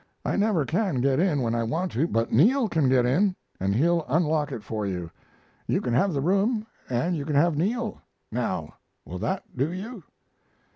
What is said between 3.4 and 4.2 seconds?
and he'll